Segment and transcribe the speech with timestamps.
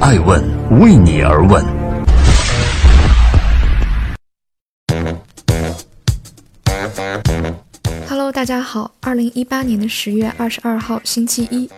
[0.00, 0.40] 爱问
[0.78, 1.64] 为你而问。
[8.08, 11.68] Hello，大家好，二零一八年的十月二十二号星期一，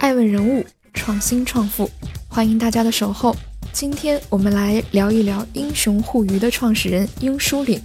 [0.00, 1.88] 爱问人物创新创富，
[2.26, 3.34] 欢迎大家的守候。
[3.72, 7.80] 今天我们来聊一聊英雄互娱的创始人英书岭，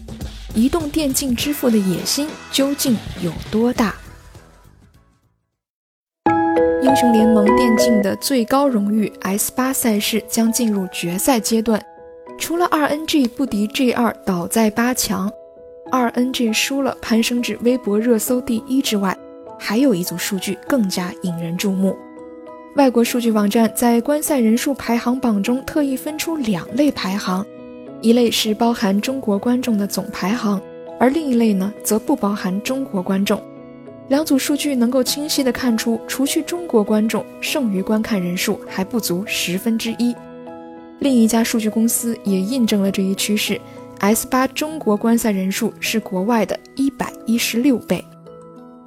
[0.55, 3.93] 移动电竞支付的野心究竟有多大？
[6.93, 11.83] 英雄联盟电竞的最高荣誉 S 八赛事将进入决赛阶段，
[12.37, 15.27] 除了 RNG 不敌 G2 倒在八强
[15.91, 19.17] ，RNG 输了攀升至微博热搜第一之外，
[19.57, 21.97] 还有一组数据更加引人注目。
[22.75, 27.43] 外国数据网站在观赛人数排行榜中特意分出两类排行，
[28.01, 30.61] 一类是包含中国观众的总排行，
[30.99, 33.41] 而另一类呢则不包含中国观众。
[34.09, 40.15] 两组数据能够清晰地看出，除去中国观众，剩余观看人数还不足十分之一。
[40.99, 43.59] 另一家数据公司也印证了这一趋势
[43.99, 48.03] ，S 八中国观赛人数是国外的一百一十六倍。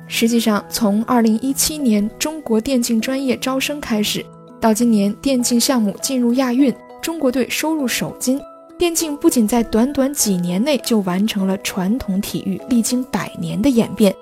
[0.06, 4.24] 实际上，从二零一七年中国电竞专业招生开始，
[4.60, 8.40] 到今年电竞项目进入亚运，中国队收入首金，
[8.78, 14.14] 电竞不仅在短短几年内就完成了传统体育历经百年的演变，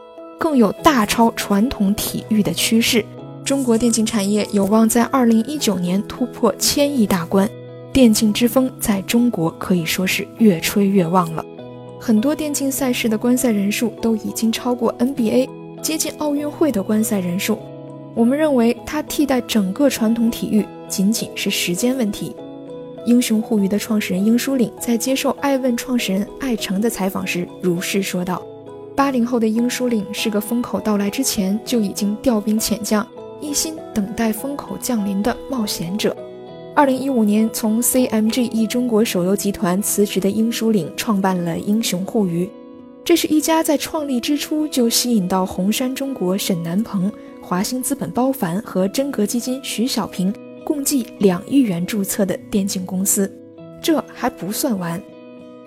[0.45, 3.03] 更有大超传统体育的趋势。
[3.47, 7.49] 中国电竞产业有望在二零一九年突破千亿大关，
[7.95, 11.43] 电竞之风在中国可以说是越吹越旺了。
[11.99, 15.49] 很多电竞赛事的观赛人数都已经超过 NBA。
[15.81, 17.59] 接近奥运会的观赛人数，
[18.15, 22.37] 我们认为它替代整个传统体育仅仅是时间问题。
[23.07, 28.43] 英雄互娱的创始人英书岭在接受爱问创始人艾诚的采访时如是说道
[28.97, 33.07] ：“八零后的英书岭是个风口到来之前就已经调兵遣将，
[33.41, 36.17] 一心等待风口降临的冒险者。”
[36.77, 42.49] 二零一五年从 CMGE 中国手游集团辞职的英书岭创办了英雄互娱。
[43.05, 53.31] 这是一家在创立之初就吸引到红杉中国沈南鹏、华兴资本包凡和真格基金徐小平共计两亿元注册的电竞公司。
[53.83, 55.01] 这还不算完，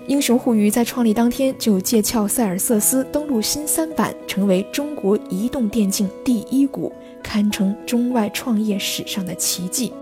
[0.07, 6.91] 英雄互娱在创立当天就借壳塞尔瑟斯登陆新三板，成为中国移动电竞第一股，
[7.21, 9.93] 堪称中外创业史上的奇迹。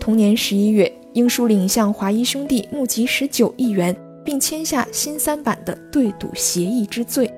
[0.00, 3.94] 同年十一月，英叔领向华谊兄弟募集十九亿元。
[4.24, 7.28] 并签下新三板的对赌协议之最。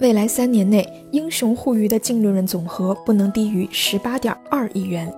[0.00, 5.12] 未来三年内，英雄互娱的净利润总和不能低于十八点二亿元。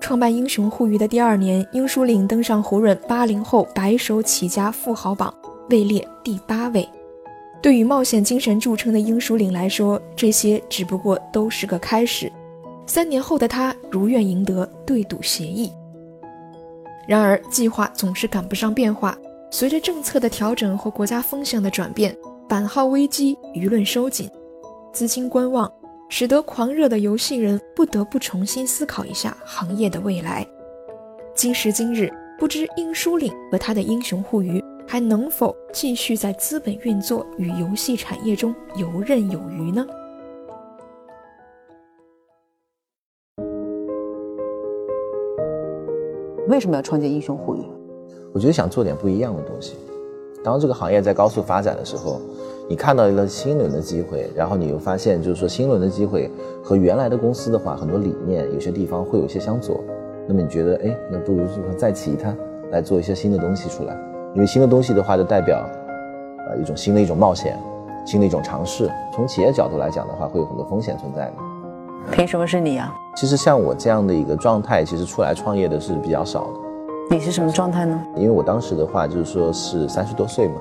[0.00, 5.32] 创办英雄互娱的第二年，英叔岭登上胡润八零后白手起家富豪榜，
[5.68, 6.88] 位列第八位。
[7.62, 12.32] 对于冒险精神著称的英叔岭来说，这些只不过都是个开始。
[12.86, 15.70] 三年后的他如愿赢得对赌协议。
[17.06, 19.16] 然而，计划总是赶不上变化。
[19.52, 22.16] 随着政策的调整和国家风向的转变，
[22.48, 24.30] 版号危机、舆论收紧、
[24.92, 25.70] 资金观望，
[26.12, 30.44] 使得狂热的游戏人不得不重新思考一下行业的未来。
[31.36, 39.86] 今时今日，不知英书岭和他的英雄互娱还能否继续在资本运作与游戏产业中游刃有余呢？
[46.48, 47.62] 为什么要创建英雄互娱？
[48.34, 49.76] 我觉得想做点不一样的东西。
[50.42, 52.20] 当这个行业在高速发展的时候，
[52.70, 56.30] 你看到一个新轮的机会，然后你又发现，就是说新一轮的机会
[56.62, 59.82] 和原来的公司的话，很多理念有些地方会有些相左。
[60.28, 62.36] 那么你觉得，哎，那不如就说再起一摊，
[62.70, 64.00] 来做一些新的东西出来。
[64.36, 65.68] 因为新的东西的话，就代表，
[66.48, 67.58] 呃，一种新的一种冒险，
[68.06, 68.88] 新的一种尝试。
[69.12, 71.32] 从企业角度来讲的话，会有很多风险存在的。
[72.12, 72.94] 凭什么是你啊？
[73.16, 76.60] 其实像我这样的一个状态，其实出来创业的是比较少的。
[77.10, 78.00] 你是什么状态呢？
[78.14, 80.54] 因为我当时的话就是说是三十多岁嘛，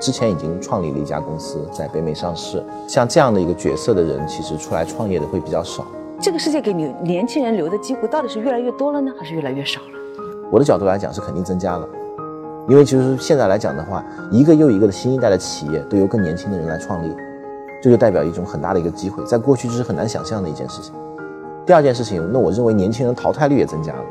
[0.00, 2.64] 之前已经创立了一家公司，在北美上市。
[2.88, 5.86] 像这样的一个角色的人，其实出来创业的会比较少。
[6.18, 9.86] 这个世界给你年轻人留的机会到底是越来越多了呢，还是越来越少了？
[10.50, 11.86] 我的角度来讲是肯定增加了，
[12.66, 17.14] 因为其实现在来讲的话，一个又一个的新一代的企业都由更年轻的人来创立，
[17.82, 20.94] 这就代表一种很大的一个机会，在过去这是很难想象的一件事情。
[21.66, 24.04] 第二件事情，那我认为年轻人淘汰率也增加了。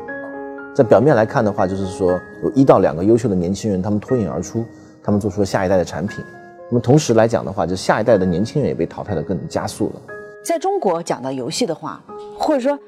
[0.72, 4.64] 在表面来看的话，就是说有一到两个优秀的年轻人，他们脱颖而出，
[5.02, 6.24] 他们做出了下一代的产品。
[6.68, 10.02] 那么同时来讲的话，就下一代的年轻人也被淘汰的更加速了。
[10.44, 12.02] 在中国讲到游戏的话，
[12.38, 12.78] 或者说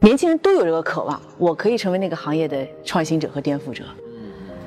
[0.00, 3.84] 年轻人都有这个渴望，我可以成为那个行业的创新者和颠覆者。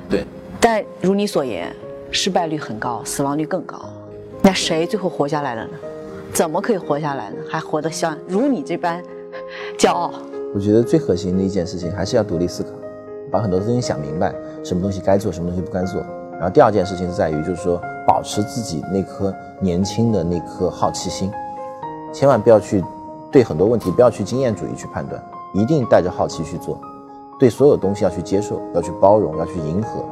[0.08, 0.24] 对。
[0.60, 1.74] 但如你所言，
[2.10, 3.78] 失败率很高，死亡率更高。
[4.42, 5.72] 那谁最后活下来了呢？
[6.32, 7.36] 怎么可以活下来呢？
[7.48, 9.02] 还活得像如你这般
[9.76, 10.12] 骄傲？
[10.54, 12.70] 我觉得最核心的一件事情还是要独立思考。
[13.30, 16.04] 把很多东西想明白，什么东西该做，什么东西不该做。
[16.40, 21.30] 然后第二件事情是在于，就是说保持自己那颗年轻的那颗好奇心，
[22.14, 22.82] 千万不要去
[23.30, 25.22] 对很多问题不要去经验主义去判断，
[25.52, 26.80] 一定带着好奇去做，
[27.38, 30.02] 对所有东西要去接受，要去包容，要去迎合。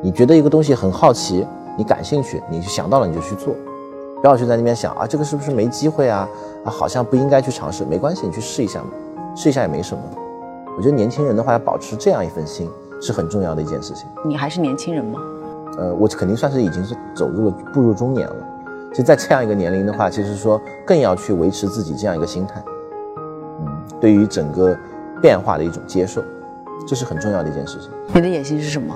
[0.00, 1.44] 你觉得一个东西很好奇，
[1.76, 3.52] 你感兴趣，你想到了你就去做，
[4.22, 6.28] 不要去在那边想啊这个是不是没机会啊
[6.64, 8.90] 啊好像不应该去尝试，没关系，你去试一下嘛，
[9.34, 10.00] 试一下也没什么。
[10.76, 12.70] 我觉得年轻人的话要保持这样一份心
[13.02, 14.06] 是很重要的一件事情。
[14.24, 15.18] 你还是年轻人吗？
[15.78, 18.36] 呃，我肯定算是已经是走入了步入中年了。
[18.90, 22.62] 其实，在这样一个年龄的话，其实说更要去维持自己这样一个心态，
[23.60, 23.66] 嗯，
[24.00, 24.76] 对于整个
[25.20, 26.22] 变化的一种接受，
[26.86, 27.90] 这是很重要的一件事情。
[28.14, 28.94] 你的野心是什么？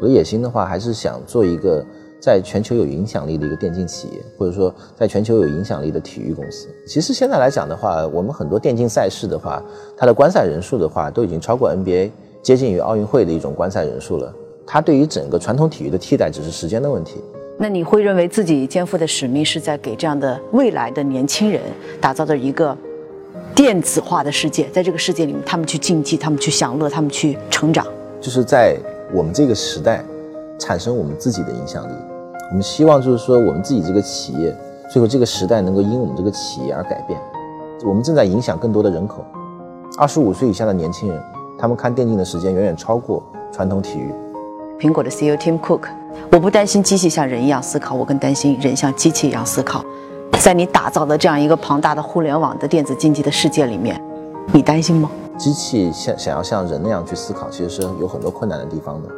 [0.00, 1.84] 我的野心的话，还是想做一个
[2.18, 6.68] 在全球有影响力的一个电竞企业，或者说在全球有影响力的体育公司。
[6.86, 9.62] 其实现在来讲的话，我们很多电竞赛事的话，
[9.98, 12.10] 它的观赛人数的话，都已经超过 NBA，
[12.42, 14.34] 接近于奥运会的一种观赛人数了。
[14.66, 17.20] 它对于整个传统体育的替代，只是时间的问题。
[17.58, 21.60] 那你会认为自己肩负的使命是在给这样的未来的年轻人
[22.00, 22.76] 打造的一个
[23.54, 27.86] 电子化的世界，在这个世界里面，他们去竞技，他们去享乐，他们去成长，
[28.20, 28.76] 就是在
[29.12, 30.02] 我们这个时代
[30.58, 31.92] 产生我们自己的影响力。
[32.50, 34.56] 我们希望就是说，我们自己这个企业，
[34.90, 37.20] 最后这个时代能够因我们这个企业而改变。
[37.84, 39.22] 我们正在影响更多的人口，
[39.98, 41.22] 二十五岁以下的年轻人，
[41.58, 43.22] 他们看电竞的时间远远超过
[43.52, 44.10] 传统体育。
[44.80, 45.82] 苹果的 CEO Tim Cook，
[46.32, 49.84] 我不担心机器像人一样思考，我更担心人像机器一样思考。
[50.38, 54.02] 在你打造的这样一个庞大的互联网的电子竞技的世界里面，
[54.54, 55.10] 你担心吗？
[55.36, 59.08] 机器像想要像人那样去思考，其实是有很多困难的地方的。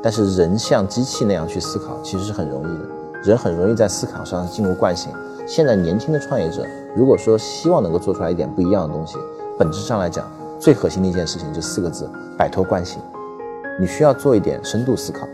[0.00, 2.84] 但是人像机器那样去思考，其实是很容易的。
[3.24, 5.10] 人很容易在思考上进入惯性。
[5.44, 6.64] 现在年轻的创业者，
[6.94, 9.16] 如果说希望能够做出来一点不一样的东西，
[9.58, 10.24] 本质上来讲，
[10.60, 12.08] 最核心的一件事情就四个字：
[12.38, 13.00] 摆脱惯性。
[13.80, 15.26] 你需要做一点深度思考，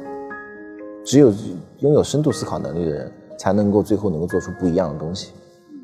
[1.04, 1.34] 只有
[1.81, 5.32] 拥有深度思考能力的人，才能够最后能够做出不一样的东西。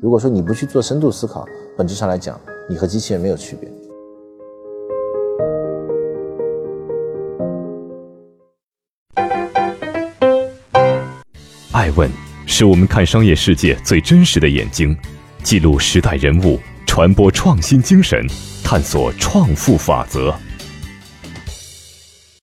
[0.01, 1.45] 如果说你不去做深度思考，
[1.77, 2.39] 本质上来讲，
[2.69, 3.69] 你和机器人没有区别。
[11.73, 12.09] 爱问
[12.45, 14.97] 是我们看商业世界最真实的眼睛，
[15.43, 16.57] 记录时代人物，
[16.87, 18.25] 传播创新精神，
[18.63, 20.33] 探索创富法则。